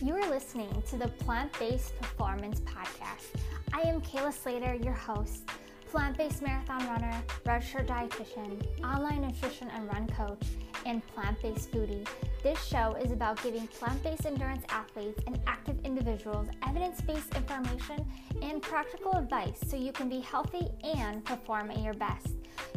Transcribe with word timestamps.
You 0.00 0.14
are 0.14 0.30
listening 0.30 0.70
to 0.90 0.96
the 0.96 1.08
Plant 1.08 1.58
Based 1.58 1.98
Performance 2.00 2.60
Podcast. 2.60 3.34
I 3.72 3.80
am 3.80 4.00
Kayla 4.00 4.32
Slater, 4.32 4.74
your 4.74 4.92
host, 4.92 5.50
plant 5.90 6.16
based 6.16 6.40
marathon 6.40 6.86
runner, 6.86 7.20
registered 7.44 7.88
dietitian, 7.88 8.62
online 8.84 9.22
nutrition 9.22 9.68
and 9.70 9.88
run 9.92 10.06
coach, 10.06 10.40
and 10.88 11.06
plant 11.08 11.40
based 11.42 11.70
foodie. 11.70 12.06
This 12.42 12.62
show 12.64 12.96
is 13.02 13.12
about 13.12 13.42
giving 13.42 13.66
plant 13.68 14.02
based 14.02 14.26
endurance 14.26 14.64
athletes 14.70 15.20
and 15.26 15.38
active 15.46 15.78
individuals 15.84 16.48
evidence 16.66 17.00
based 17.02 17.34
information 17.36 18.04
and 18.42 18.62
practical 18.62 19.12
advice 19.12 19.58
so 19.66 19.76
you 19.76 19.92
can 19.92 20.08
be 20.08 20.20
healthy 20.20 20.66
and 20.82 21.24
perform 21.24 21.70
at 21.70 21.78
your 21.78 21.94
best. 21.94 22.28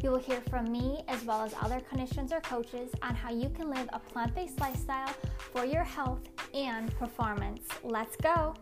You 0.03 0.11
will 0.11 0.19
hear 0.19 0.41
from 0.49 0.71
me 0.71 1.03
as 1.07 1.23
well 1.23 1.41
as 1.41 1.55
other 1.61 1.79
clinicians 1.79 2.31
or 2.31 2.41
coaches 2.41 2.91
on 3.01 3.15
how 3.15 3.31
you 3.31 3.49
can 3.49 3.69
live 3.69 3.87
a 3.93 3.99
plant 3.99 4.35
based 4.35 4.59
lifestyle 4.59 5.13
for 5.53 5.65
your 5.65 5.83
health 5.83 6.21
and 6.53 6.93
performance. 6.97 7.67
Let's 7.83 8.17
go! 8.17 8.55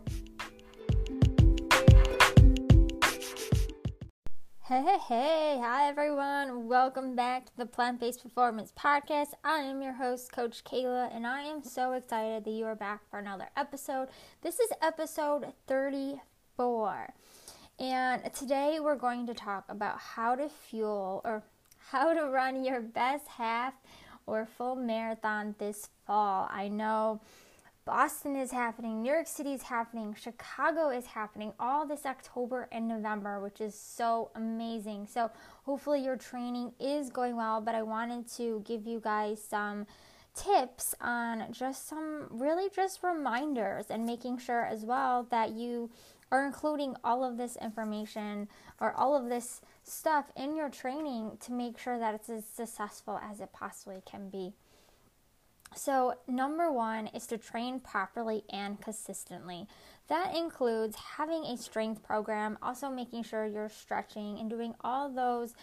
Hey, 4.70 4.84
hey, 4.84 5.00
hey, 5.08 5.60
hi 5.60 5.90
everyone. 5.90 6.68
Welcome 6.68 7.16
back 7.16 7.48
to 7.48 7.58
the 7.58 7.66
Plant 7.66 8.00
Based 8.00 8.22
Performance 8.22 8.72
Podcast. 8.78 9.30
I 9.44 9.62
am 9.62 9.82
your 9.82 9.94
host, 9.94 10.32
Coach 10.32 10.64
Kayla, 10.64 11.10
and 11.12 11.26
I 11.26 11.42
am 11.42 11.64
so 11.64 11.94
excited 11.94 12.46
that 12.46 12.52
you 12.52 12.66
are 12.66 12.76
back 12.76 13.02
for 13.10 13.18
another 13.18 13.50
episode. 13.58 14.10
This 14.44 14.60
is 14.60 14.70
episode 14.80 15.54
34. 15.66 17.16
And 17.80 18.32
today 18.32 18.80
we're 18.80 18.96
going 18.96 19.26
to 19.26 19.34
talk 19.34 19.66
about 19.70 19.98
how 19.98 20.36
to 20.36 20.48
fuel 20.48 21.22
or 21.26 21.42
how 21.90 22.14
to 22.14 22.30
run 22.30 22.64
your 22.64 22.80
best 22.80 23.28
half 23.28 23.74
or 24.28 24.46
full 24.46 24.76
marathon 24.76 25.56
this 25.58 25.90
fall. 26.06 26.48
I 26.52 26.68
know 26.68 27.22
Boston 27.90 28.36
is 28.36 28.52
happening, 28.52 29.02
New 29.02 29.12
York 29.12 29.26
City 29.26 29.52
is 29.52 29.64
happening, 29.64 30.14
Chicago 30.14 30.90
is 30.90 31.08
happening 31.08 31.52
all 31.60 31.88
this 31.88 32.06
October 32.06 32.70
and 32.72 32.88
November, 32.88 33.40
which 33.40 33.60
is 33.60 33.74
so 33.74 34.30
amazing. 34.36 35.08
So, 35.08 35.32
hopefully, 35.64 36.04
your 36.04 36.16
training 36.16 36.74
is 36.80 37.10
going 37.10 37.36
well, 37.36 37.62
but 37.62 37.74
I 37.74 37.82
wanted 37.82 38.28
to 38.34 38.62
give 38.64 38.86
you 38.86 39.00
guys 39.00 39.44
some 39.44 39.88
tips 40.36 40.94
on 41.02 41.52
just 41.52 41.88
some 41.90 42.28
really 42.30 42.70
just 42.70 43.02
reminders 43.02 43.86
and 43.90 44.06
making 44.06 44.38
sure 44.38 44.66
as 44.66 44.86
well 44.86 45.26
that 45.32 45.50
you 45.50 45.90
are 46.32 46.46
including 46.46 46.96
all 47.04 47.24
of 47.24 47.38
this 47.38 47.56
information 47.56 48.48
or 48.80 48.94
all 48.94 49.16
of 49.16 49.30
this 49.30 49.62
stuff 49.84 50.26
in 50.36 50.56
your 50.56 50.70
training 50.70 51.40
to 51.40 51.52
make 51.52 51.80
sure 51.80 51.98
that 51.98 52.14
it's 52.14 52.30
as 52.30 52.46
successful 52.46 53.20
as 53.28 53.40
it 53.40 53.52
possibly 53.52 54.04
can 54.06 54.30
be. 54.30 54.54
So, 55.76 56.16
number 56.28 56.72
one 56.72 57.08
is 57.08 57.28
to 57.28 57.38
train 57.38 57.80
properly 57.80 58.44
and 58.50 58.82
consistently. 58.82 59.68
That 60.08 60.36
includes 60.36 60.96
having 61.18 61.46
a 61.46 61.58
strength 61.58 62.02
program, 62.04 62.58
also 62.62 62.90
making 62.90 63.24
sure 63.24 63.46
you're 63.46 63.70
stretching 63.70 64.40
and 64.40 64.50
doing 64.50 64.74
all 64.82 65.10
those 65.10 65.54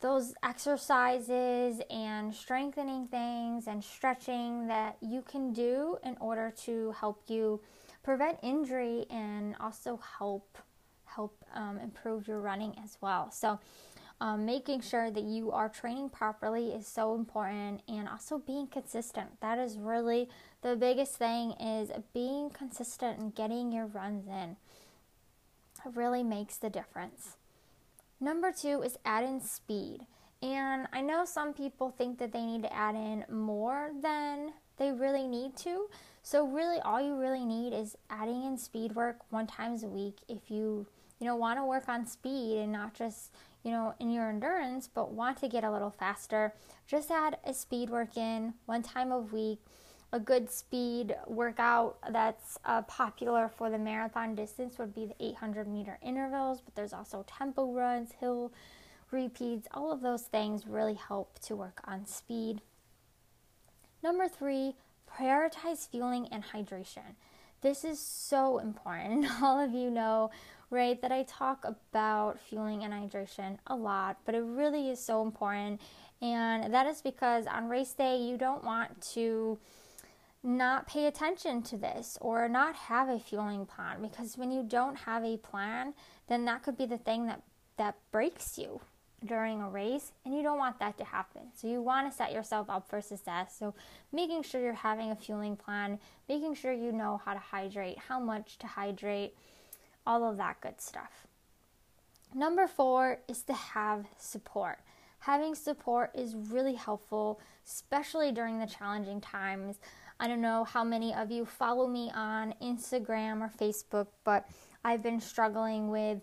those 0.00 0.34
exercises 0.42 1.80
and 1.90 2.34
strengthening 2.34 3.06
things 3.06 3.66
and 3.66 3.82
stretching 3.82 4.66
that 4.68 4.96
you 5.00 5.22
can 5.22 5.54
do 5.54 5.96
in 6.04 6.16
order 6.20 6.52
to 6.64 6.92
help 6.92 7.22
you 7.28 7.62
prevent 8.02 8.38
injury 8.42 9.06
and 9.10 9.56
also 9.58 9.98
help 10.18 10.58
help 11.04 11.42
um, 11.54 11.78
improve 11.78 12.28
your 12.28 12.40
running 12.40 12.74
as 12.84 12.98
well. 13.00 13.30
So, 13.30 13.58
um, 14.20 14.46
making 14.46 14.80
sure 14.80 15.10
that 15.10 15.24
you 15.24 15.50
are 15.52 15.68
training 15.68 16.08
properly 16.08 16.68
is 16.68 16.86
so 16.86 17.14
important 17.14 17.82
and 17.86 18.08
also 18.08 18.38
being 18.38 18.66
consistent. 18.66 19.40
That 19.40 19.58
is 19.58 19.78
really 19.78 20.28
the 20.62 20.76
biggest 20.76 21.16
thing 21.16 21.52
is 21.52 21.90
being 22.14 22.50
consistent 22.50 23.18
and 23.18 23.34
getting 23.34 23.72
your 23.72 23.86
runs 23.86 24.26
in. 24.26 24.56
It 25.84 25.94
really 25.94 26.22
makes 26.22 26.56
the 26.56 26.70
difference. 26.70 27.36
Number 28.18 28.52
two 28.52 28.82
is 28.82 28.96
add 29.04 29.24
in 29.24 29.40
speed. 29.40 30.06
And 30.42 30.86
i 30.92 31.00
know 31.00 31.24
some 31.24 31.54
people 31.54 31.90
think 31.90 32.18
that 32.18 32.32
they 32.32 32.44
need 32.44 32.62
to 32.62 32.72
add 32.72 32.94
in 32.94 33.24
more 33.30 33.90
than 34.02 34.52
they 34.78 34.92
really 34.92 35.26
need 35.26 35.56
to. 35.58 35.88
So 36.22 36.46
really 36.46 36.78
all 36.80 37.00
you 37.00 37.16
really 37.16 37.44
need 37.44 37.72
is 37.72 37.96
adding 38.10 38.44
in 38.44 38.58
speed 38.58 38.94
work 38.94 39.18
one 39.30 39.46
times 39.46 39.82
a 39.82 39.88
week 39.88 40.18
if 40.28 40.50
you 40.50 40.86
you 41.18 41.26
know 41.26 41.36
want 41.36 41.58
to 41.58 41.64
work 41.64 41.88
on 41.88 42.06
speed 42.06 42.58
and 42.58 42.72
not 42.72 42.94
just 42.94 43.32
you 43.66 43.72
know, 43.72 43.94
in 43.98 44.12
your 44.12 44.28
endurance, 44.28 44.86
but 44.86 45.10
want 45.12 45.36
to 45.38 45.48
get 45.48 45.64
a 45.64 45.70
little 45.72 45.90
faster, 45.90 46.54
just 46.86 47.10
add 47.10 47.36
a 47.44 47.52
speed 47.52 47.90
work 47.90 48.16
in 48.16 48.54
one 48.66 48.80
time 48.80 49.10
a 49.10 49.18
week. 49.18 49.58
A 50.12 50.20
good 50.20 50.48
speed 50.48 51.16
workout 51.26 51.98
that's 52.12 52.58
uh, 52.64 52.82
popular 52.82 53.48
for 53.48 53.68
the 53.68 53.76
marathon 53.76 54.36
distance 54.36 54.78
would 54.78 54.94
be 54.94 55.06
the 55.06 55.16
800 55.18 55.66
meter 55.66 55.98
intervals, 56.00 56.60
but 56.60 56.76
there's 56.76 56.92
also 56.92 57.24
tempo 57.26 57.72
runs, 57.72 58.12
hill 58.20 58.52
repeats, 59.10 59.66
all 59.74 59.90
of 59.90 60.00
those 60.00 60.22
things 60.22 60.64
really 60.64 60.94
help 60.94 61.40
to 61.40 61.56
work 61.56 61.80
on 61.84 62.06
speed. 62.06 62.60
Number 64.00 64.28
three, 64.28 64.76
prioritize 65.12 65.88
fueling 65.90 66.28
and 66.30 66.44
hydration. 66.44 67.16
This 67.60 67.84
is 67.84 67.98
so 67.98 68.58
important. 68.58 69.26
All 69.42 69.58
of 69.58 69.72
you 69.72 69.90
know 69.90 70.30
right? 70.70 71.00
That 71.00 71.12
I 71.12 71.24
talk 71.24 71.64
about 71.64 72.40
fueling 72.40 72.82
and 72.84 72.92
hydration 72.92 73.58
a 73.66 73.76
lot, 73.76 74.18
but 74.24 74.34
it 74.34 74.42
really 74.42 74.90
is 74.90 75.02
so 75.02 75.22
important. 75.22 75.80
And 76.20 76.72
that 76.72 76.86
is 76.86 77.02
because 77.02 77.46
on 77.46 77.68
race 77.68 77.92
day, 77.92 78.16
you 78.16 78.36
don't 78.36 78.64
want 78.64 79.00
to 79.12 79.58
not 80.42 80.86
pay 80.86 81.06
attention 81.06 81.62
to 81.62 81.76
this 81.76 82.16
or 82.20 82.48
not 82.48 82.74
have 82.74 83.08
a 83.08 83.18
fueling 83.18 83.66
plan 83.66 84.00
because 84.00 84.38
when 84.38 84.50
you 84.50 84.62
don't 84.62 84.96
have 84.96 85.24
a 85.24 85.36
plan, 85.36 85.94
then 86.28 86.44
that 86.44 86.62
could 86.62 86.76
be 86.76 86.86
the 86.86 86.98
thing 86.98 87.26
that, 87.26 87.42
that 87.76 87.96
breaks 88.12 88.56
you 88.56 88.80
during 89.26 89.60
a 89.60 89.68
race 89.68 90.12
and 90.24 90.34
you 90.34 90.42
don't 90.42 90.58
want 90.58 90.78
that 90.78 90.96
to 90.98 91.04
happen. 91.04 91.42
So 91.54 91.68
you 91.68 91.82
want 91.82 92.10
to 92.10 92.16
set 92.16 92.32
yourself 92.32 92.70
up 92.70 92.88
for 92.88 93.00
success. 93.00 93.54
So 93.58 93.74
making 94.12 94.42
sure 94.42 94.60
you're 94.60 94.72
having 94.72 95.10
a 95.10 95.16
fueling 95.16 95.56
plan, 95.56 95.98
making 96.28 96.54
sure 96.54 96.72
you 96.72 96.92
know 96.92 97.20
how 97.24 97.34
to 97.34 97.38
hydrate, 97.38 97.98
how 97.98 98.18
much 98.18 98.58
to 98.58 98.66
hydrate, 98.66 99.34
all 100.06 100.24
of 100.28 100.36
that 100.36 100.60
good 100.60 100.80
stuff. 100.80 101.26
Number 102.34 102.66
four 102.66 103.18
is 103.28 103.42
to 103.42 103.54
have 103.54 104.06
support. 104.18 104.78
Having 105.20 105.54
support 105.54 106.10
is 106.14 106.34
really 106.34 106.74
helpful, 106.74 107.40
especially 107.66 108.30
during 108.30 108.58
the 108.58 108.66
challenging 108.66 109.20
times. 109.20 109.78
I 110.20 110.28
don't 110.28 110.40
know 110.40 110.64
how 110.64 110.84
many 110.84 111.14
of 111.14 111.30
you 111.30 111.44
follow 111.44 111.86
me 111.86 112.10
on 112.14 112.54
Instagram 112.62 113.40
or 113.40 113.50
Facebook, 113.50 114.06
but 114.24 114.48
I've 114.84 115.02
been 115.02 115.20
struggling 115.20 115.90
with 115.90 116.20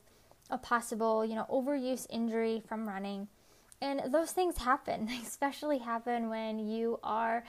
a 0.49 0.57
possible, 0.57 1.25
you 1.25 1.35
know, 1.35 1.45
overuse 1.49 2.07
injury 2.09 2.61
from 2.67 2.87
running. 2.87 3.27
And 3.81 4.13
those 4.13 4.31
things 4.31 4.57
happen, 4.57 5.05
they 5.05 5.17
especially 5.23 5.79
happen 5.79 6.29
when 6.29 6.59
you 6.59 6.99
are, 7.03 7.43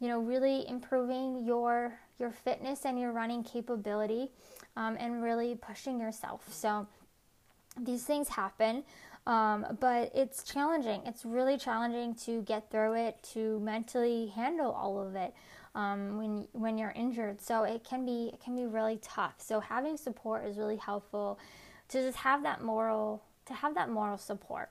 you 0.00 0.08
know, 0.08 0.18
really 0.18 0.68
improving 0.68 1.44
your 1.44 1.98
your 2.18 2.30
fitness 2.30 2.84
and 2.84 2.98
your 2.98 3.12
running 3.12 3.42
capability 3.42 4.30
um, 4.76 4.96
and 5.00 5.22
really 5.22 5.56
pushing 5.56 5.98
yourself. 5.98 6.46
So 6.52 6.86
these 7.78 8.04
things 8.04 8.28
happen, 8.28 8.84
um, 9.26 9.66
but 9.80 10.12
it's 10.14 10.44
challenging. 10.44 11.02
It's 11.06 11.24
really 11.24 11.58
challenging 11.58 12.14
to 12.26 12.42
get 12.42 12.70
through 12.70 12.94
it, 12.94 13.20
to 13.32 13.58
mentally 13.60 14.28
handle 14.28 14.70
all 14.70 15.00
of 15.00 15.16
it 15.16 15.34
um, 15.74 16.18
when 16.18 16.48
when 16.52 16.78
you're 16.78 16.92
injured. 16.94 17.40
So 17.40 17.64
it 17.64 17.84
can 17.84 18.04
be 18.04 18.30
it 18.32 18.40
can 18.40 18.54
be 18.54 18.66
really 18.66 18.98
tough. 19.02 19.34
So 19.38 19.60
having 19.60 19.96
support 19.96 20.46
is 20.46 20.56
really 20.56 20.76
helpful 20.76 21.38
to 21.88 22.02
just 22.02 22.18
have 22.18 22.42
that 22.42 22.62
moral 22.62 23.22
to 23.46 23.54
have 23.54 23.74
that 23.74 23.90
moral 23.90 24.16
support. 24.16 24.70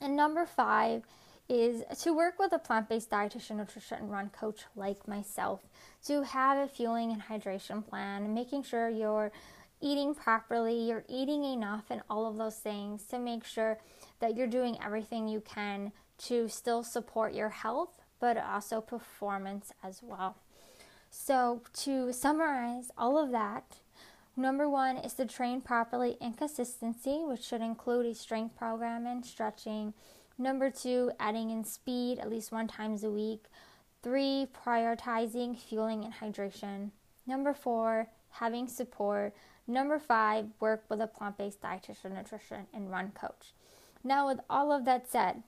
And 0.00 0.16
number 0.16 0.46
five 0.46 1.04
is 1.48 1.82
to 2.02 2.12
work 2.12 2.38
with 2.38 2.52
a 2.52 2.58
plant 2.58 2.88
based 2.88 3.10
dietitian, 3.10 3.56
nutrition, 3.56 3.98
and 3.98 4.10
run 4.10 4.30
coach 4.30 4.60
like 4.76 5.08
myself 5.08 5.60
to 6.06 6.22
have 6.22 6.58
a 6.58 6.68
fueling 6.68 7.10
and 7.12 7.22
hydration 7.22 7.86
plan, 7.86 8.32
making 8.32 8.62
sure 8.62 8.88
you're 8.88 9.32
eating 9.80 10.14
properly, 10.14 10.74
you're 10.74 11.04
eating 11.08 11.44
enough, 11.44 11.84
and 11.90 12.02
all 12.08 12.26
of 12.26 12.36
those 12.36 12.56
things 12.56 13.04
to 13.04 13.18
make 13.18 13.44
sure 13.44 13.78
that 14.20 14.36
you're 14.36 14.46
doing 14.46 14.78
everything 14.84 15.26
you 15.26 15.40
can 15.40 15.92
to 16.18 16.48
still 16.48 16.82
support 16.82 17.34
your 17.34 17.48
health, 17.48 18.00
but 18.20 18.36
also 18.36 18.80
performance 18.80 19.72
as 19.82 20.02
well. 20.02 20.36
So, 21.10 21.62
to 21.78 22.12
summarize 22.12 22.90
all 22.96 23.18
of 23.18 23.32
that, 23.32 23.78
number 24.40 24.68
one 24.68 24.96
is 24.96 25.14
to 25.14 25.26
train 25.26 25.60
properly 25.60 26.16
and 26.20 26.36
consistency, 26.36 27.22
which 27.24 27.42
should 27.42 27.60
include 27.60 28.06
a 28.06 28.14
strength 28.14 28.56
program 28.56 29.06
and 29.06 29.24
stretching 29.24 29.94
Number 30.40 30.70
two, 30.70 31.12
adding 31.20 31.50
in 31.50 31.64
speed 31.64 32.18
at 32.18 32.30
least 32.30 32.50
one 32.50 32.66
times 32.66 33.04
a 33.04 33.10
week. 33.10 33.44
Three, 34.02 34.48
prioritizing 34.64 35.58
fueling 35.58 36.02
and 36.02 36.14
hydration. 36.14 36.92
Number 37.26 37.52
four, 37.52 38.08
having 38.30 38.66
support. 38.66 39.34
Number 39.66 39.98
five, 39.98 40.46
work 40.58 40.84
with 40.88 41.02
a 41.02 41.06
plant 41.06 41.36
based 41.36 41.60
dietitian, 41.60 42.16
nutrition, 42.16 42.66
and 42.72 42.90
run 42.90 43.10
coach. 43.10 43.52
Now, 44.02 44.28
with 44.28 44.40
all 44.48 44.72
of 44.72 44.86
that 44.86 45.10
said, 45.10 45.42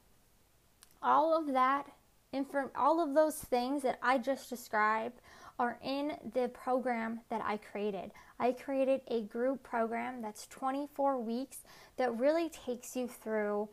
all 1.02 1.34
of 1.38 1.54
that, 1.54 1.86
inform- 2.30 2.70
all 2.76 3.02
of 3.02 3.14
those 3.14 3.36
things 3.36 3.82
that 3.84 3.98
I 4.02 4.18
just 4.18 4.50
described 4.50 5.22
are 5.58 5.78
in 5.84 6.12
the 6.34 6.48
program 6.48 7.20
that 7.30 7.42
I 7.44 7.58
created. 7.58 8.10
I 8.38 8.52
created 8.52 9.02
a 9.08 9.22
group 9.22 9.62
program 9.62 10.22
that's 10.22 10.46
24 10.48 11.20
weeks 11.20 11.58
that 11.96 12.16
really 12.18 12.48
takes 12.48 12.96
you 12.96 13.06
through 13.08 13.68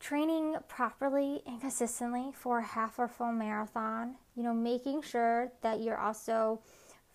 training 0.00 0.56
properly 0.68 1.42
and 1.46 1.60
consistently 1.60 2.32
for 2.32 2.58
a 2.58 2.64
half 2.64 2.98
or 2.98 3.06
full 3.06 3.32
marathon, 3.32 4.14
you 4.34 4.42
know, 4.42 4.54
making 4.54 5.02
sure 5.02 5.52
that 5.62 5.80
you're 5.80 5.98
also 5.98 6.60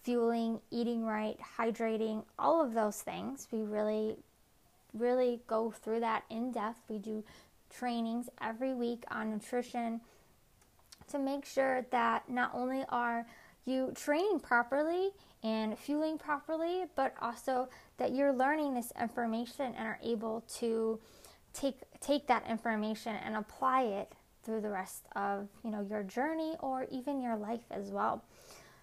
fueling, 0.03 0.59
eating 0.69 1.03
right, 1.03 1.37
hydrating, 1.57 2.23
all 2.37 2.63
of 2.63 2.73
those 2.73 3.01
things. 3.01 3.47
We 3.51 3.63
really, 3.63 4.17
really 4.93 5.41
go 5.47 5.71
through 5.71 6.01
that 6.01 6.23
in 6.29 6.51
depth. 6.51 6.79
We 6.87 6.99
do 6.99 7.23
trainings 7.71 8.29
every 8.41 8.73
week 8.73 9.03
on 9.09 9.31
nutrition 9.31 9.99
to 11.15 11.23
make 11.23 11.45
sure 11.45 11.85
that 11.91 12.29
not 12.29 12.51
only 12.53 12.83
are 12.89 13.25
you 13.65 13.91
training 13.95 14.39
properly 14.39 15.09
and 15.43 15.77
fueling 15.77 16.17
properly, 16.17 16.85
but 16.95 17.13
also 17.21 17.69
that 17.97 18.13
you're 18.13 18.33
learning 18.33 18.73
this 18.73 18.91
information 18.99 19.73
and 19.77 19.87
are 19.87 19.99
able 20.03 20.43
to 20.55 20.99
take 21.53 21.77
take 22.01 22.27
that 22.27 22.45
information 22.49 23.15
and 23.15 23.35
apply 23.35 23.83
it 23.83 24.11
through 24.43 24.61
the 24.61 24.69
rest 24.69 25.05
of 25.15 25.47
you 25.63 25.71
know 25.71 25.85
your 25.89 26.03
journey 26.03 26.55
or 26.59 26.85
even 26.91 27.21
your 27.21 27.35
life 27.35 27.63
as 27.71 27.91
well. 27.91 28.23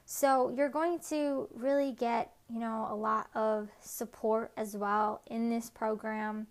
So 0.05 0.51
you're 0.51 0.69
going 0.69 0.99
to 1.11 1.49
really 1.55 1.93
get 1.93 2.33
you 2.53 2.59
know 2.59 2.89
a 2.91 2.95
lot 2.95 3.29
of 3.35 3.69
support 3.81 4.53
as 4.57 4.77
well 4.77 5.23
in 5.27 5.51
this 5.51 5.71
program, 5.71 6.47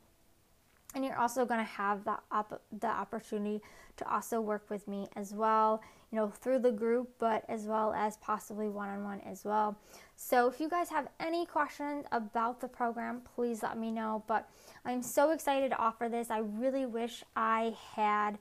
and 0.93 1.05
you're 1.05 1.17
also 1.17 1.45
going 1.45 1.59
to 1.59 1.71
have 1.71 2.03
the 2.03 2.17
op- 2.31 2.61
the 2.79 2.87
opportunity 2.87 3.61
to 3.97 4.09
also 4.09 4.41
work 4.41 4.69
with 4.69 4.87
me 4.87 5.07
as 5.15 5.33
well. 5.33 5.81
You 6.11 6.17
know 6.17 6.29
through 6.29 6.59
the 6.59 6.71
group, 6.71 7.09
but 7.19 7.43
as 7.47 7.65
well 7.65 7.93
as 7.93 8.17
possibly 8.17 8.67
one 8.67 8.89
on 8.89 9.03
one 9.03 9.21
as 9.21 9.45
well. 9.45 9.77
So 10.15 10.47
if 10.47 10.59
you 10.59 10.69
guys 10.69 10.89
have 10.89 11.07
any 11.19 11.45
questions 11.45 12.05
about 12.11 12.61
the 12.61 12.67
program, 12.67 13.21
please 13.35 13.63
let 13.63 13.77
me 13.77 13.91
know. 13.91 14.23
But 14.27 14.49
I'm 14.85 15.01
so 15.01 15.31
excited 15.31 15.69
to 15.71 15.77
offer 15.77 16.09
this. 16.09 16.29
I 16.29 16.39
really 16.39 16.85
wish 16.85 17.23
I 17.35 17.75
had 17.95 18.37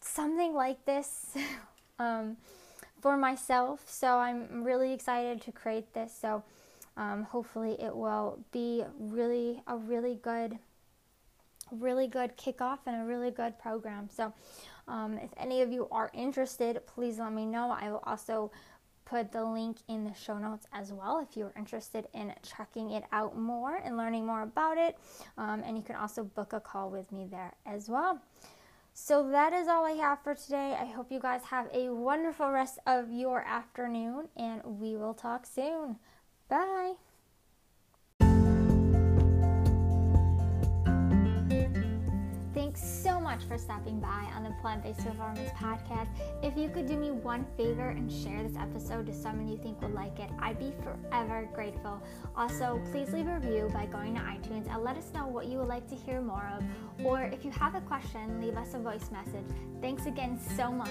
something 0.00 0.54
like 0.54 0.84
this 0.84 1.36
um, 1.98 2.36
for 3.00 3.16
myself. 3.16 3.82
So 3.86 4.18
I'm 4.18 4.62
really 4.64 4.92
excited 4.92 5.40
to 5.42 5.52
create 5.52 5.92
this. 5.94 6.16
So 6.18 6.42
um, 6.96 7.24
hopefully 7.24 7.76
it 7.80 7.94
will 7.94 8.38
be 8.52 8.84
really 8.98 9.62
a 9.66 9.76
really 9.76 10.18
good, 10.22 10.58
really 11.72 12.06
good 12.06 12.36
kickoff 12.36 12.78
and 12.86 13.02
a 13.02 13.04
really 13.04 13.30
good 13.30 13.58
program. 13.58 14.08
So 14.10 14.32
um, 14.88 15.18
if 15.18 15.30
any 15.36 15.62
of 15.62 15.72
you 15.72 15.88
are 15.90 16.10
interested, 16.14 16.80
please 16.86 17.18
let 17.18 17.32
me 17.32 17.46
know. 17.46 17.70
I 17.70 17.90
will 17.90 18.02
also 18.06 18.52
put 19.04 19.32
the 19.32 19.44
link 19.44 19.76
in 19.88 20.04
the 20.04 20.14
show 20.14 20.38
notes 20.38 20.66
as 20.72 20.92
well 20.92 21.18
if 21.18 21.36
you're 21.36 21.52
interested 21.56 22.06
in 22.14 22.32
checking 22.42 22.90
it 22.92 23.04
out 23.12 23.36
more 23.36 23.76
and 23.84 23.96
learning 23.96 24.24
more 24.24 24.42
about 24.42 24.78
it. 24.78 24.96
Um, 25.36 25.62
and 25.66 25.76
you 25.76 25.82
can 25.82 25.96
also 25.96 26.24
book 26.24 26.52
a 26.52 26.60
call 26.60 26.90
with 26.90 27.10
me 27.12 27.26
there 27.30 27.52
as 27.66 27.88
well. 27.88 28.20
So 28.94 29.30
that 29.30 29.52
is 29.52 29.68
all 29.68 29.86
I 29.86 29.92
have 29.92 30.22
for 30.22 30.34
today. 30.34 30.76
I 30.78 30.84
hope 30.84 31.10
you 31.10 31.20
guys 31.20 31.42
have 31.44 31.68
a 31.72 31.88
wonderful 31.88 32.50
rest 32.50 32.78
of 32.86 33.10
your 33.10 33.42
afternoon, 33.42 34.28
and 34.36 34.62
we 34.64 34.96
will 34.96 35.14
talk 35.14 35.46
soon. 35.46 35.96
Bye. 36.48 36.94
For 43.52 43.58
stopping 43.58 44.00
by 44.00 44.30
on 44.34 44.44
the 44.44 44.54
Plant 44.62 44.82
Based 44.82 45.04
Performance 45.04 45.50
Podcast. 45.50 46.08
If 46.42 46.56
you 46.56 46.70
could 46.70 46.86
do 46.86 46.96
me 46.96 47.10
one 47.10 47.44
favor 47.54 47.90
and 47.90 48.10
share 48.10 48.42
this 48.42 48.56
episode 48.56 49.04
to 49.06 49.12
someone 49.12 49.46
you 49.46 49.58
think 49.58 49.82
would 49.82 49.92
like 49.92 50.18
it, 50.20 50.30
I'd 50.40 50.58
be 50.58 50.72
forever 50.82 51.46
grateful. 51.52 52.02
Also, 52.34 52.80
please 52.90 53.12
leave 53.12 53.28
a 53.28 53.34
review 53.34 53.68
by 53.70 53.84
going 53.84 54.14
to 54.14 54.20
iTunes 54.22 54.72
and 54.72 54.82
let 54.82 54.96
us 54.96 55.12
know 55.12 55.26
what 55.26 55.48
you 55.48 55.58
would 55.58 55.68
like 55.68 55.86
to 55.90 55.94
hear 55.94 56.22
more 56.22 56.50
of. 56.56 56.64
Or 57.04 57.24
if 57.24 57.44
you 57.44 57.50
have 57.50 57.74
a 57.74 57.82
question, 57.82 58.40
leave 58.40 58.56
us 58.56 58.72
a 58.72 58.78
voice 58.78 59.10
message. 59.12 59.44
Thanks 59.82 60.06
again 60.06 60.40
so 60.56 60.72
much. 60.72 60.88